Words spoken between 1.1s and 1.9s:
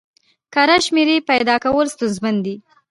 پیدا کول